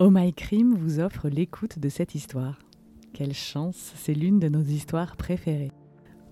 [0.00, 0.34] Oh My
[0.76, 2.58] vous offre l'écoute de cette histoire.
[3.12, 5.70] Quelle chance, c'est l'une de nos histoires préférées.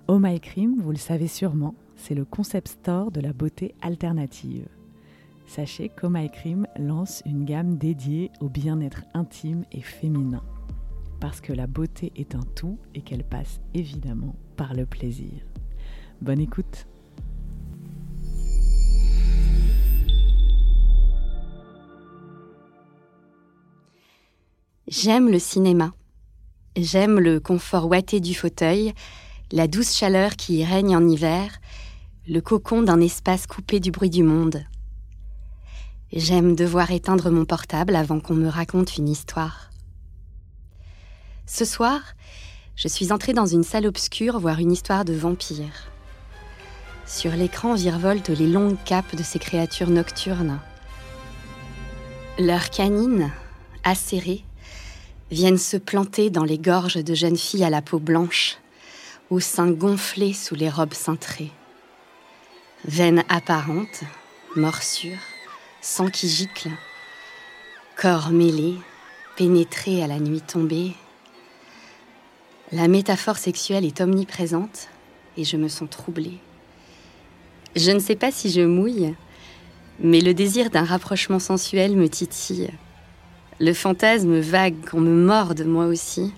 [0.08, 0.40] Oh My
[0.80, 4.66] vous le savez sûrement, c'est le concept store de la beauté alternative.
[5.46, 6.28] Sachez qu'Oh My
[6.76, 10.42] lance une gamme dédiée au bien-être intime et féminin.
[11.20, 15.40] Parce que la beauté est un tout et qu'elle passe évidemment par le plaisir.
[16.20, 16.88] Bonne écoute
[24.94, 25.94] J'aime le cinéma.
[26.76, 28.92] J'aime le confort ouaté du fauteuil,
[29.50, 31.62] la douce chaleur qui y règne en hiver,
[32.28, 34.62] le cocon d'un espace coupé du bruit du monde.
[36.12, 39.70] J'aime devoir éteindre mon portable avant qu'on me raconte une histoire.
[41.46, 42.02] Ce soir,
[42.76, 45.90] je suis entrée dans une salle obscure voir une histoire de vampire.
[47.06, 50.60] Sur l'écran virevoltent les longues capes de ces créatures nocturnes.
[52.38, 53.32] Leurs canines,
[53.84, 54.44] acérées,
[55.32, 58.58] viennent se planter dans les gorges de jeunes filles à la peau blanche,
[59.30, 61.50] aux seins gonflés sous les robes cintrées.
[62.84, 64.02] Veines apparentes,
[64.56, 65.16] morsures,
[65.80, 66.68] sang qui gicle,
[67.96, 68.76] corps mêlés,
[69.36, 70.92] pénétrés à la nuit tombée.
[72.70, 74.88] La métaphore sexuelle est omniprésente
[75.38, 76.38] et je me sens troublée.
[77.74, 79.14] Je ne sais pas si je mouille,
[79.98, 82.70] mais le désir d'un rapprochement sensuel me titille.
[83.60, 86.32] Le fantasme vague qu'on me morde moi aussi,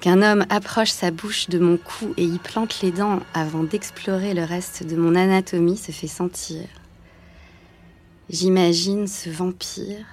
[0.00, 4.34] qu'un homme approche sa bouche de mon cou et y plante les dents avant d'explorer
[4.34, 6.66] le reste de mon anatomie se fait sentir.
[8.28, 10.06] J'imagine ce vampire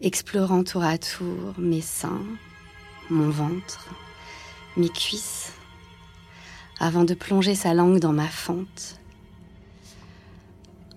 [0.00, 2.22] explorant tour à tour mes seins,
[3.10, 3.88] mon ventre,
[4.76, 5.52] mes cuisses,
[6.80, 8.98] avant de plonger sa langue dans ma fente.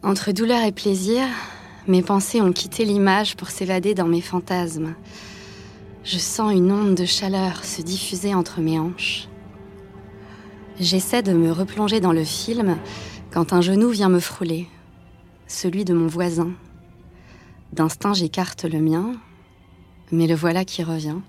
[0.02, 1.28] Entre douleur et plaisir,
[1.88, 4.96] mes pensées ont quitté l'image pour s'évader dans mes fantasmes.
[6.04, 9.28] Je sens une onde de chaleur se diffuser entre mes hanches.
[10.80, 12.78] J'essaie de me replonger dans le film
[13.32, 14.68] quand un genou vient me frôler,
[15.48, 16.52] celui de mon voisin.
[17.72, 19.14] D'instinct, j'écarte le mien,
[20.12, 21.20] mais le voilà qui revient.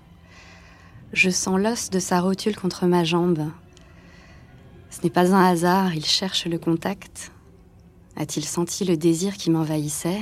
[1.13, 3.51] Je sens l'os de sa rotule contre ma jambe.
[4.89, 7.31] Ce n'est pas un hasard, il cherche le contact.
[8.15, 10.21] A-t-il senti le désir qui m'envahissait?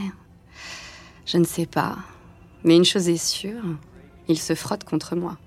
[1.25, 1.97] Je ne sais pas,
[2.63, 3.63] mais une chose est sûre,
[4.28, 5.38] il se frotte contre moi.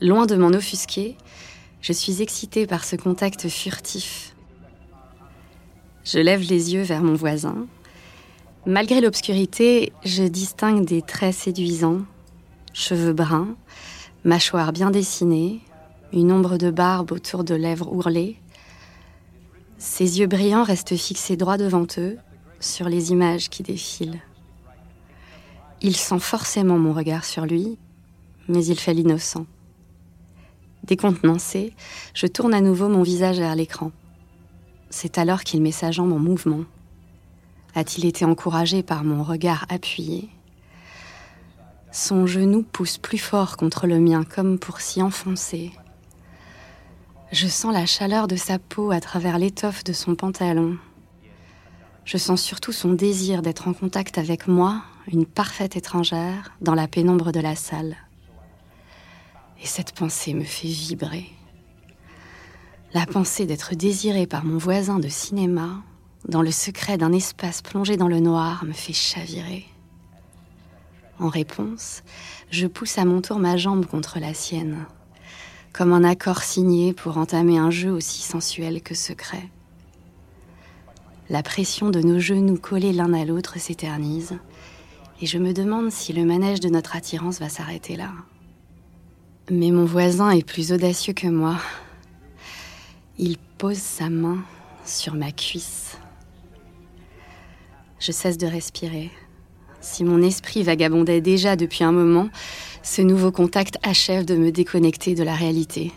[0.00, 1.16] Loin de m'en offusquer,
[1.80, 4.34] je suis excitée par ce contact furtif.
[6.04, 7.66] Je lève les yeux vers mon voisin.
[8.66, 12.02] Malgré l'obscurité, je distingue des traits séduisants,
[12.72, 13.56] cheveux bruns,
[14.24, 15.60] mâchoire bien dessinée,
[16.12, 18.36] une ombre de barbe autour de lèvres ourlées.
[19.78, 22.18] Ses yeux brillants restent fixés droit devant eux,
[22.60, 24.20] sur les images qui défilent.
[25.82, 27.78] Il sent forcément mon regard sur lui,
[28.48, 29.46] mais il fait l'innocent.
[30.84, 31.72] Décontenancé,
[32.14, 33.92] je tourne à nouveau mon visage vers l'écran.
[34.90, 36.64] C'est alors qu'il met sa jambe en mouvement.
[37.74, 40.28] A-t-il été encouragé par mon regard appuyé?
[41.92, 45.72] Son genou pousse plus fort contre le mien comme pour s'y enfoncer.
[47.32, 50.76] Je sens la chaleur de sa peau à travers l'étoffe de son pantalon
[52.04, 56.88] je sens surtout son désir d'être en contact avec moi, une parfaite étrangère, dans la
[56.88, 57.96] pénombre de la salle.
[59.62, 61.26] Et cette pensée me fait vibrer.
[62.92, 65.82] La pensée d'être désirée par mon voisin de cinéma,
[66.28, 69.66] dans le secret d'un espace plongé dans le noir, me fait chavirer.
[71.18, 72.02] En réponse,
[72.50, 74.86] je pousse à mon tour ma jambe contre la sienne,
[75.72, 79.50] comme un accord signé pour entamer un jeu aussi sensuel que secret.
[81.30, 84.36] La pression de nos genoux collés l'un à l'autre s'éternise,
[85.20, 88.10] et je me demande si le manège de notre attirance va s'arrêter là.
[89.48, 91.56] Mais mon voisin est plus audacieux que moi.
[93.16, 94.38] Il pose sa main
[94.84, 95.98] sur ma cuisse.
[98.00, 99.12] Je cesse de respirer.
[99.80, 102.28] Si mon esprit vagabondait déjà depuis un moment,
[102.82, 105.92] ce nouveau contact achève de me déconnecter de la réalité.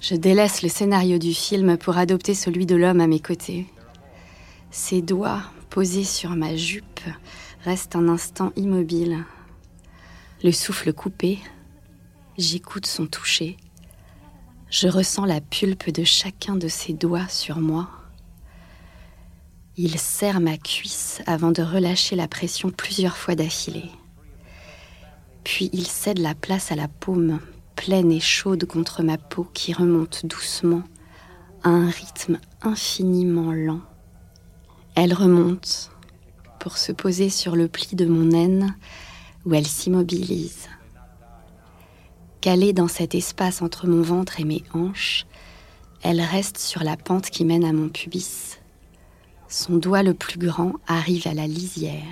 [0.00, 3.66] Je délaisse le scénario du film pour adopter celui de l'homme à mes côtés.
[4.78, 5.40] Ses doigts
[5.70, 7.00] posés sur ma jupe
[7.64, 9.24] restent un instant immobiles.
[10.44, 11.38] Le souffle coupé,
[12.36, 13.56] j'écoute son toucher.
[14.68, 17.88] Je ressens la pulpe de chacun de ses doigts sur moi.
[19.78, 23.90] Il serre ma cuisse avant de relâcher la pression plusieurs fois d'affilée.
[25.42, 27.40] Puis il cède la place à la paume,
[27.76, 30.82] pleine et chaude contre ma peau qui remonte doucement
[31.64, 33.80] à un rythme infiniment lent.
[34.98, 35.90] Elle remonte,
[36.58, 38.74] pour se poser sur le pli de mon aine
[39.44, 40.70] où elle s'immobilise.
[42.40, 45.26] Calée dans cet espace entre mon ventre et mes hanches,
[46.02, 48.58] elle reste sur la pente qui mène à mon pubis.
[49.48, 52.02] Son doigt le plus grand arrive à la lisière.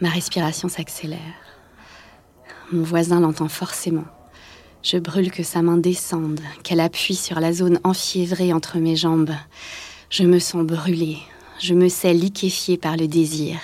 [0.00, 1.20] Ma respiration s'accélère.
[2.72, 4.06] Mon voisin l'entend forcément.
[4.82, 9.34] Je brûle que sa main descende, qu'elle appuie sur la zone enfiévrée entre mes jambes.
[10.10, 11.18] Je me sens brûlée,
[11.60, 13.60] je me sais liquéfiée par le désir.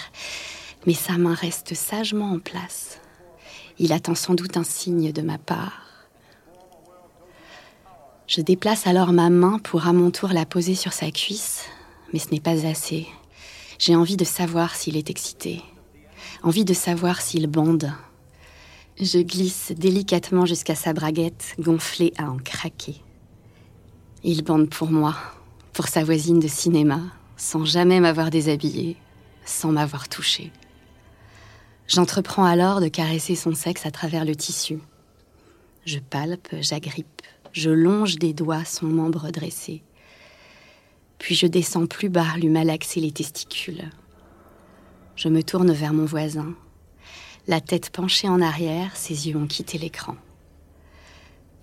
[0.87, 3.00] Mais sa main reste sagement en place.
[3.79, 5.81] Il attend sans doute un signe de ma part.
[8.26, 11.64] Je déplace alors ma main pour à mon tour la poser sur sa cuisse,
[12.12, 13.06] mais ce n'est pas assez.
[13.79, 15.62] J'ai envie de savoir s'il est excité,
[16.43, 17.91] envie de savoir s'il bande.
[19.00, 22.96] Je glisse délicatement jusqu'à sa braguette, gonflée à en craquer.
[24.23, 25.17] Il bande pour moi,
[25.75, 27.00] pour sa voisine de cinéma,
[27.37, 28.97] sans jamais m'avoir déshabillée,
[29.44, 30.53] sans m'avoir touchée.
[31.88, 34.79] J'entreprends alors de caresser son sexe à travers le tissu.
[35.85, 37.23] Je palpe, j'agrippe,
[37.53, 39.82] je longe des doigts son membre dressé.
[41.19, 43.91] Puis je descends plus bas, lui malaxer les testicules.
[45.17, 46.55] Je me tourne vers mon voisin.
[47.49, 50.17] La tête penchée en arrière, ses yeux ont quitté l'écran.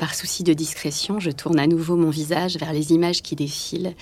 [0.01, 3.93] Par souci de discrétion, je tourne à nouveau mon visage vers les images qui défilent,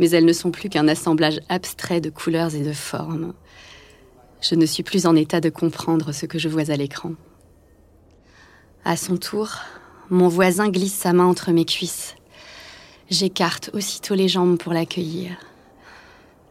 [0.00, 3.34] mais elles ne sont plus qu'un assemblage abstrait de couleurs et de formes.
[4.40, 7.12] Je ne suis plus en état de comprendre ce que je vois à l'écran.
[8.84, 9.52] À son tour,
[10.10, 12.16] mon voisin glisse sa main entre mes cuisses.
[13.08, 15.36] J'écarte aussitôt les jambes pour l'accueillir.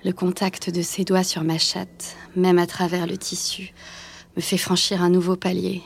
[0.06, 3.74] Le contact de ses doigts sur ma chatte, même à travers le tissu,
[4.38, 5.84] me fait franchir un nouveau palier.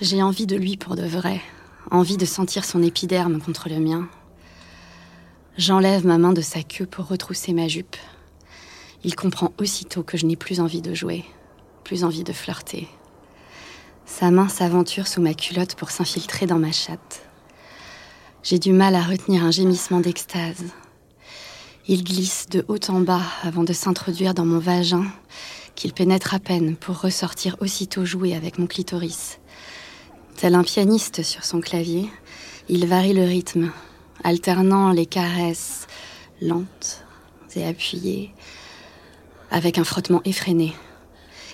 [0.00, 1.42] J'ai envie de lui pour de vrai,
[1.90, 4.08] envie de sentir son épiderme contre le mien.
[5.56, 7.96] J'enlève ma main de sa queue pour retrousser ma jupe.
[9.04, 11.24] Il comprend aussitôt que je n'ai plus envie de jouer,
[11.84, 12.88] plus envie de flirter.
[14.06, 17.22] Sa main s'aventure sous ma culotte pour s'infiltrer dans ma chatte.
[18.42, 20.64] J'ai du mal à retenir un gémissement d'extase.
[21.86, 25.04] Il glisse de haut en bas avant de s'introduire dans mon vagin,
[25.74, 29.38] qu'il pénètre à peine pour ressortir aussitôt jouer avec mon clitoris.
[30.38, 32.08] Tel un pianiste sur son clavier,
[32.68, 33.72] il varie le rythme,
[34.22, 35.88] alternant les caresses
[36.40, 37.04] lentes
[37.56, 38.32] et appuyées,
[39.50, 40.74] avec un frottement effréné.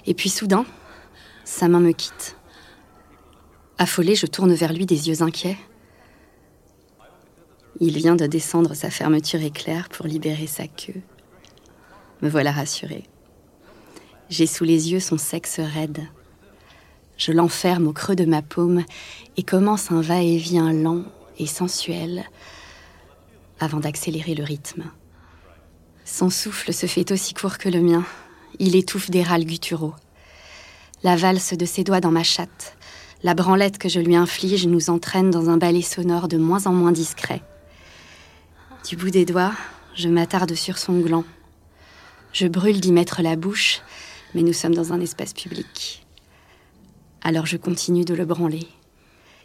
[0.05, 0.67] Et puis soudain,
[1.45, 2.37] sa main me quitte.
[3.79, 5.57] Affolée, je tourne vers lui des yeux inquiets.
[7.81, 11.01] Il vient de descendre sa fermeture éclair pour libérer sa queue.
[12.21, 13.05] Me voilà rassurée.
[14.29, 16.07] J'ai sous les yeux son sexe raide.
[17.25, 18.85] Je l'enferme au creux de ma paume
[19.39, 21.05] et commence un va-et-vient lent
[21.39, 22.25] et sensuel
[23.61, 24.85] avant d'accélérer le rythme.
[26.05, 28.05] Son souffle se fait aussi court que le mien.
[28.59, 29.95] Il étouffe des râles gutturaux.
[31.03, 32.77] La valse de ses doigts dans ma chatte,
[33.23, 36.75] la branlette que je lui inflige nous entraîne dans un ballet sonore de moins en
[36.75, 37.41] moins discret.
[38.87, 39.55] Du bout des doigts,
[39.95, 41.25] je m'attarde sur son gland.
[42.35, 43.81] Je brûle d'y mettre la bouche,
[44.35, 46.04] mais nous sommes dans un espace public.
[47.27, 48.69] Alors je continue de le branler.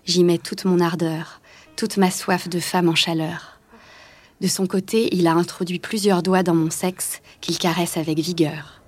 [0.05, 1.39] J'y mets toute mon ardeur,
[1.77, 3.57] toute ma soif de femme en chaleur.
[4.41, 8.81] De son côté, il a introduit plusieurs doigts dans mon sexe qu'il caresse avec vigueur.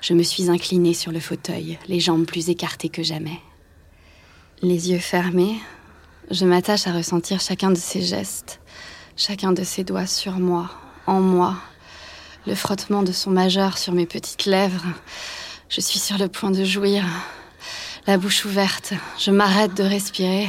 [0.00, 3.40] Je me suis inclinée sur le fauteuil, les jambes plus écartées que jamais.
[4.62, 5.56] Les yeux fermés,
[6.30, 8.60] je m'attache à ressentir chacun de ses gestes,
[9.16, 10.70] chacun de ses doigts sur moi,
[11.06, 11.56] en moi,
[12.46, 14.86] le frottement de son majeur sur mes petites lèvres.
[15.68, 17.04] Je suis sur le point de jouir,
[18.08, 20.48] la bouche ouverte, je m'arrête de respirer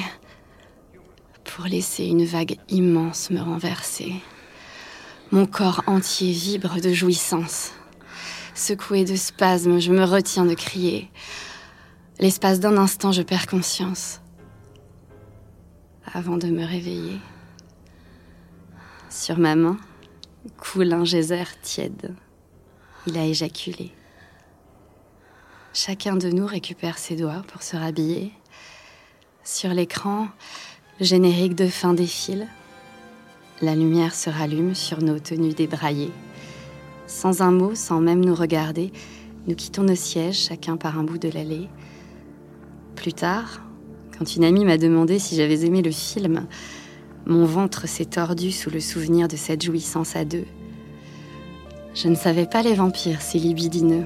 [1.44, 4.16] pour laisser une vague immense me renverser.
[5.32, 7.74] Mon corps entier vibre de jouissance.
[8.56, 11.12] Secoué de spasmes, je me retiens de crier.
[12.22, 14.22] L'espace d'un instant, je perds conscience.
[16.14, 17.20] Avant de me réveiller,
[19.10, 19.78] sur ma main
[20.58, 22.16] coule un geyser tiède.
[23.06, 23.92] Il a éjaculé.
[25.82, 28.34] Chacun de nous récupère ses doigts pour se rhabiller.
[29.46, 30.28] Sur l'écran,
[31.00, 32.50] générique de fin défile.
[33.62, 36.12] La lumière se rallume sur nos tenues débraillées.
[37.08, 38.92] Sans un mot, sans même nous regarder,
[39.48, 41.70] nous quittons nos sièges, chacun par un bout de l'allée.
[42.98, 43.62] Plus tard,
[44.18, 46.46] quand une amie m'a demandé si j'avais aimé le film,
[47.26, 50.46] mon ventre s'est tordu sous le souvenir de cette jouissance à deux.
[51.96, 54.04] Je ne savais pas les vampires si libidineux,